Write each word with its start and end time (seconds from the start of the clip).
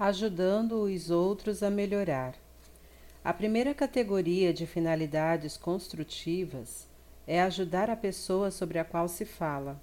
ajudando 0.00 0.84
os 0.84 1.10
outros 1.10 1.62
a 1.62 1.68
melhorar. 1.68 2.34
A 3.22 3.34
primeira 3.34 3.74
categoria 3.74 4.50
de 4.50 4.66
finalidades 4.66 5.58
construtivas 5.58 6.88
é 7.26 7.42
ajudar 7.42 7.90
a 7.90 7.96
pessoa 7.96 8.50
sobre 8.50 8.78
a 8.78 8.84
qual 8.84 9.06
se 9.08 9.26
fala. 9.26 9.78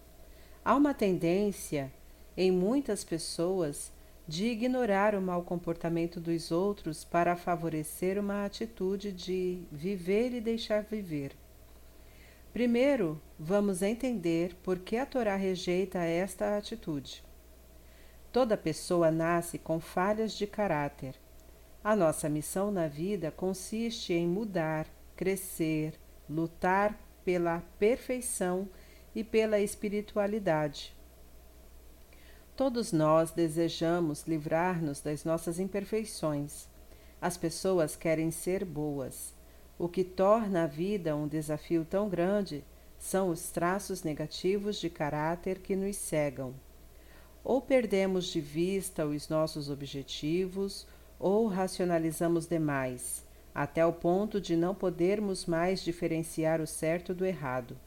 Há 0.66 0.76
uma 0.76 0.92
tendência 0.92 1.94
em 2.36 2.50
muitas 2.50 3.04
pessoas 3.04 3.92
de 4.28 4.48
ignorar 4.48 5.14
o 5.14 5.22
mau 5.22 5.44
comportamento 5.44 6.20
dos 6.20 6.52
outros 6.52 7.06
para 7.06 7.36
favorecer 7.36 8.18
uma 8.18 8.44
atitude 8.44 9.12
de 9.12 9.62
viver 9.72 10.34
e 10.34 10.42
deixar 10.42 10.82
viver. 10.82 11.34
Primeiro, 12.52 13.22
vamos 13.38 13.84
entender 13.84 14.56
por 14.64 14.80
que 14.80 14.98
a 14.98 15.06
Torá 15.06 15.36
rejeita 15.36 16.00
esta 16.00 16.58
atitude. 16.58 17.27
Toda 18.32 18.58
pessoa 18.58 19.10
nasce 19.10 19.58
com 19.58 19.80
falhas 19.80 20.34
de 20.34 20.46
caráter. 20.46 21.16
A 21.84 21.96
nossa 21.96 22.28
missão 22.28 22.70
na 22.70 22.88
vida 22.88 23.32
consiste 23.32 24.14
em 24.14 24.28
mudar, 24.28 24.88
crescer, 25.16 25.94
lutar 26.30 27.00
pela 27.24 27.64
perfeição 27.80 28.70
e 29.16 29.24
pela 29.24 29.60
espiritualidade. 29.60 30.96
Todos 32.56 32.92
nós 32.92 33.32
desejamos 33.32 34.24
livrar-nos 34.24 35.00
das 35.00 35.24
nossas 35.24 35.60
imperfeições. 35.60 36.68
As 37.22 37.38
pessoas 37.38 37.96
querem 37.96 38.32
ser 38.32 38.66
boas. 38.66 39.34
O 39.78 39.88
que 39.88 40.04
torna 40.04 40.64
a 40.64 40.68
vida 40.68 41.16
um 41.16 41.28
desafio 41.28 41.86
tão 41.86 42.10
grande 42.10 42.64
são 42.98 43.30
os 43.30 43.52
traços 43.52 44.04
negativos 44.04 44.80
de 44.80 44.90
caráter 44.90 45.60
que 45.60 45.76
nos 45.76 45.96
cegam. 45.96 46.54
Ou 47.50 47.62
perdemos 47.62 48.26
de 48.26 48.42
vista 48.42 49.06
os 49.06 49.30
nossos 49.30 49.70
objetivos, 49.70 50.86
ou 51.18 51.48
racionalizamos 51.48 52.46
demais, 52.46 53.26
até 53.56 53.86
o 53.86 53.94
ponto 53.94 54.42
de 54.42 54.58
não 54.58 54.76
podermos 54.76 55.46
mais 55.46 55.82
diferenciar 55.82 56.60
o 56.60 56.68
certo 56.68 57.14
do 57.14 57.26
errado. 57.26 57.78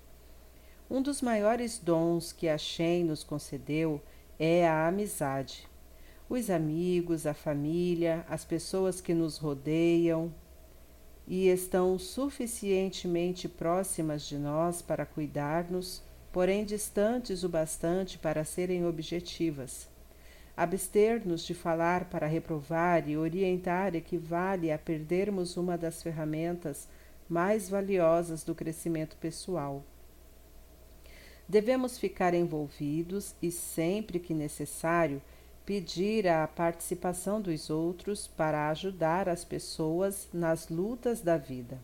Um 0.91 1.03
dos 1.03 1.21
maiores 1.21 1.79
dons 1.79 2.33
que 2.33 2.49
a 2.49 2.57
Shem 2.57 3.05
nos 3.05 3.23
concedeu 3.23 4.01
é 4.39 4.67
a 4.67 4.89
amizade. 4.89 5.69
Os 6.27 6.49
amigos, 6.49 7.27
a 7.27 7.34
família, 7.34 8.25
as 8.31 8.47
pessoas 8.47 8.99
que 8.99 9.12
nos 9.12 9.37
rodeiam 9.37 10.33
e 11.29 11.49
estão 11.49 11.99
suficientemente 11.99 13.47
próximas 13.47 14.23
de 14.23 14.39
nós 14.39 14.81
para 14.81 15.05
cuidar-nos, 15.05 16.03
porém 16.33 16.64
distantes 16.64 17.42
o 17.42 17.48
bastante 17.48 18.19
para 18.19 18.45
serem 18.45 18.86
objetivas. 18.86 19.89
Abster-nos 20.56 21.45
de 21.45 21.55
falar 21.55 22.05
para 22.11 22.27
reprovar 22.27 23.09
e 23.09 23.17
orientar 23.17 23.95
equivale 23.95 24.70
a 24.70 24.78
perdermos 24.78 25.56
uma 25.56 25.78
das 25.78 26.03
ferramentas 26.03 26.87
mais 27.28 27.69
valiosas 27.69 28.42
do 28.42 28.55
crescimento 28.55 29.17
pessoal. 29.17 29.83
Devemos 31.48 31.98
ficar 31.98 32.34
envolvidos 32.34 33.34
e, 33.41 33.50
sempre 33.50 34.19
que 34.19 34.34
necessário, 34.34 35.22
pedir 35.65 36.28
a 36.28 36.47
participação 36.47 37.41
dos 37.41 37.70
outros 37.70 38.27
para 38.27 38.69
ajudar 38.70 39.28
as 39.28 39.44
pessoas 39.44 40.28
nas 40.33 40.69
lutas 40.69 41.20
da 41.20 41.37
vida. 41.37 41.78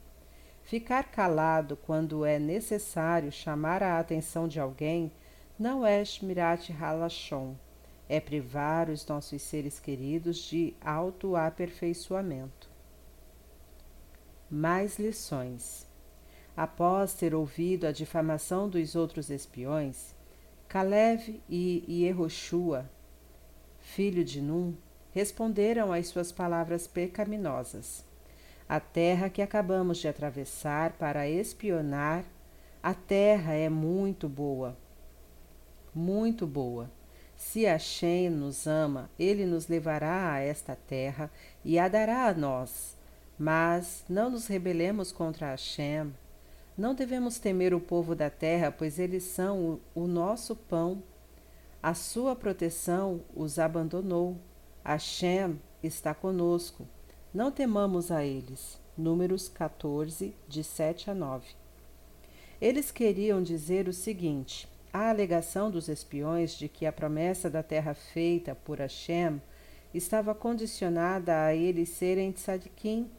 Ficar 0.67 1.13
calado 1.13 1.77
quando 1.77 2.25
é 2.25 2.41
necessário 2.41 3.31
chamar 3.31 3.85
a 3.85 4.01
atenção 4.01 4.49
de 4.49 4.59
alguém 4.59 5.13
não 5.57 5.87
é 5.87 6.05
Shmirat 6.05 6.73
Halashon, 6.73 7.55
é 8.09 8.19
privar 8.19 8.91
os 8.91 9.07
nossos 9.07 9.43
seres 9.43 9.79
queridos 9.79 10.39
de 10.39 10.75
autoaperfeiçoamento. 10.81 12.69
Mais 14.51 14.99
lições. 14.99 15.87
Após 16.57 17.15
ter 17.15 17.33
ouvido 17.33 17.87
a 17.87 17.93
difamação 17.93 18.69
dos 18.69 18.97
outros 18.97 19.31
espiões, 19.31 20.17
Caleb 20.67 21.41
e 21.49 21.85
Yehoshua, 21.89 22.91
filho 23.79 24.25
de 24.25 24.43
Num, 24.43 24.75
responderam 25.13 25.93
às 25.93 26.09
suas 26.09 26.33
palavras 26.33 26.89
pecaminosas. 26.89 28.05
A 28.69 28.81
terra 28.81 29.31
que 29.31 29.41
acabamos 29.41 29.99
de 29.99 30.09
atravessar 30.09 30.93
para 30.93 31.29
espionar, 31.29 32.25
a 32.83 32.95
terra 32.95 33.53
é 33.53 33.69
muito 33.69 34.29
boa. 34.29 34.77
Muito 35.95 36.47
boa. 36.47 36.91
Se 37.37 37.65
Hashem 37.65 38.31
nos 38.31 38.67
ama, 38.67 39.11
ele 39.19 39.47
nos 39.47 39.69
levará 39.69 40.33
a 40.33 40.41
esta 40.41 40.75
terra 40.75 41.31
e 41.65 41.79
a 41.79 41.87
dará 41.87 42.27
a 42.27 42.35
nós. 42.35 42.97
Mas 43.39 44.05
não 44.09 44.31
nos 44.31 44.47
rebelemos 44.47 45.13
contra 45.13 45.51
Hashem, 45.51 46.13
não 46.77 46.95
devemos 46.95 47.39
temer 47.39 47.73
o 47.73 47.81
povo 47.81 48.15
da 48.15 48.29
terra, 48.29 48.71
pois 48.71 48.99
eles 48.99 49.23
são 49.23 49.81
o, 49.95 50.03
o 50.03 50.07
nosso 50.07 50.55
pão. 50.55 51.03
A 51.83 51.95
sua 51.95 52.37
proteção 52.37 53.23
os 53.35 53.59
abandonou. 53.59 54.37
Hashem 54.85 55.59
está 55.83 56.13
conosco. 56.13 56.87
Não 57.37 57.51
temamos 57.51 58.11
a 58.11 58.25
eles. 58.25 58.81
Números 58.97 59.47
14, 59.47 60.35
de 60.49 60.65
7 60.65 61.11
a 61.11 61.15
9. 61.15 61.47
Eles 62.59 62.91
queriam 62.91 63.43
dizer 63.43 63.89
o 63.89 63.93
seguinte: 63.93 64.67
a 64.91 65.11
alegação 65.11 65.71
dos 65.71 65.87
espiões 65.87 66.57
de 66.57 66.67
que 66.67 66.87
a 66.87 66.93
promessa 66.93 67.51
da 67.51 67.63
terra 67.63 67.93
feita 67.93 68.55
por 68.55 68.79
Hashem 68.79 69.39
estava 69.93 70.35
condicionada 70.35 71.45
a 71.45 71.55
eles 71.55 71.91
serem 71.91 72.33
tzadikim 72.33 73.11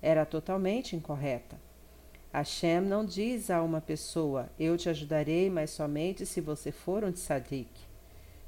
era 0.00 0.24
totalmente 0.24 0.96
incorreta. 0.96 1.60
Hashem 2.32 2.80
não 2.80 3.04
diz 3.04 3.50
a 3.50 3.62
uma 3.62 3.82
pessoa: 3.82 4.48
Eu 4.58 4.78
te 4.78 4.88
ajudarei, 4.88 5.50
mas 5.50 5.68
somente 5.68 6.24
se 6.24 6.40
você 6.40 6.72
for 6.72 7.04
um 7.04 7.12
tzadik. 7.12 7.68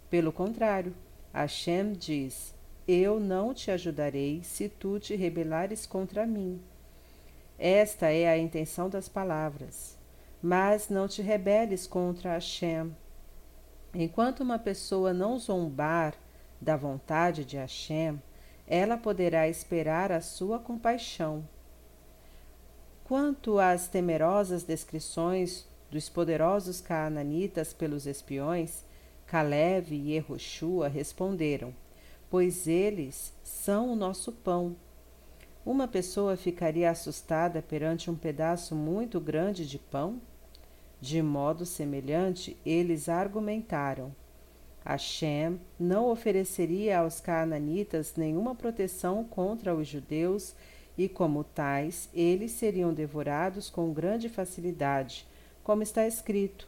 Pelo 0.09 0.33
contrário, 0.33 0.95
Hashem 1.35 1.93
diz: 1.93 2.55
Eu 2.89 3.21
não 3.21 3.53
te 3.53 3.71
ajudarei 3.71 4.43
se 4.43 4.69
tu 4.69 4.99
te 4.99 5.15
rebelares 5.15 5.87
contra 5.87 6.27
mim. 6.27 6.61
Esta 7.59 8.07
é 8.07 8.27
a 8.27 8.39
intenção 8.39 8.89
das 8.89 9.09
palavras. 9.09 9.97
Mas 10.43 10.89
não 10.89 11.07
te 11.07 11.23
rebeles 11.23 11.87
contra 11.87 12.33
Hashem. 12.33 12.91
Enquanto 13.95 14.41
uma 14.41 14.59
pessoa 14.59 15.13
não 15.13 15.39
zombar 15.39 16.15
da 16.61 16.77
vontade 16.77 17.45
de 17.45 17.57
Hashem, 17.57 18.21
ela 18.67 18.97
poderá 18.97 19.49
esperar 19.49 20.11
a 20.11 20.21
sua 20.21 20.59
compaixão 20.59 21.45
Quanto 23.09 23.59
às 23.59 23.89
temerosas 23.89 24.65
descrições 24.65 25.67
dos 25.91 26.11
poderosos 26.11 26.79
caananitas 26.79 27.73
pelos 27.73 28.07
espiões, 28.07 28.85
Caleb 29.27 29.95
e 29.95 30.13
Yehoshua 30.13 30.89
responderam: 30.89 31.73
Pois 32.31 32.67
eles 32.67 33.33
são 33.43 33.93
o 33.93 33.97
nosso 33.97 34.33
pão. 34.33 34.77
Uma 35.65 35.89
pessoa 35.89 36.37
ficaria 36.37 36.91
assustada 36.91 37.63
perante 37.63 38.11
um 38.11 38.15
pedaço 38.15 38.75
muito 38.75 39.19
grande 39.21 39.67
de 39.67 39.79
pão? 39.79 40.21
De 41.01 41.23
modo 41.23 41.65
semelhante, 41.65 42.57
eles 42.65 43.09
argumentaram. 43.09 44.15
Hashem 44.85 45.61
não 45.79 46.11
ofereceria 46.11 47.01
aos 47.01 47.21
caananitas 47.21 48.15
nenhuma 48.17 48.55
proteção 48.55 49.23
contra 49.25 49.75
os 49.75 49.87
judeus 49.87 50.55
e, 50.97 51.09
como 51.09 51.45
tais, 51.45 52.09
eles 52.13 52.53
seriam 52.53 52.93
devorados 52.93 53.71
com 53.71 53.93
grande 53.93 54.29
facilidade, 54.29 55.27
como 55.63 55.83
está 55.83 56.07
escrito: 56.07 56.67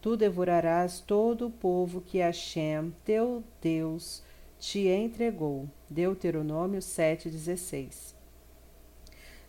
Tu 0.00 0.16
devorarás 0.16 1.00
todo 1.00 1.46
o 1.46 1.50
povo 1.50 2.00
que 2.02 2.18
Hashem, 2.18 2.94
teu 3.04 3.42
Deus, 3.62 4.22
te 4.64 4.88
entregou. 4.88 5.68
Deuteronômio 5.90 6.80
7,16. 6.80 8.14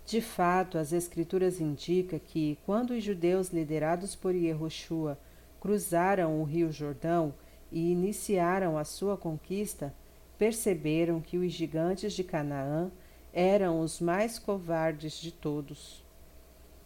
De 0.06 0.20
fato, 0.20 0.78
as 0.78 0.92
Escrituras 0.92 1.62
indicam 1.62 2.20
que, 2.20 2.60
quando 2.66 2.92
os 2.92 3.02
judeus 3.02 3.48
liderados 3.48 4.14
por 4.14 4.36
Yehoshua 4.36 5.18
cruzaram 5.62 6.42
o 6.42 6.44
rio 6.44 6.70
Jordão 6.70 7.34
e 7.72 7.94
iniciaram 7.94 8.78
a 8.78 8.84
sua 8.84 9.16
conquista, 9.16 9.96
perceberam 10.38 11.22
que 11.22 11.38
os 11.38 11.54
gigantes 11.54 12.12
de 12.12 12.24
Canaã 12.24 12.92
eram 13.32 13.80
os 13.80 14.02
mais 14.02 14.38
covardes 14.38 15.14
de 15.14 15.32
todos. 15.32 16.04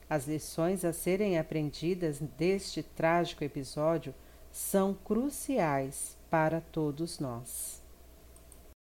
As 0.08 0.28
lições 0.28 0.86
a 0.86 0.94
serem 0.94 1.40
aprendidas 1.40 2.20
deste 2.38 2.84
trágico 2.84 3.44
episódio 3.44 4.14
são 4.52 4.94
cruciais 4.94 6.16
para 6.30 6.62
todos 6.62 7.18
nós. 7.20 7.88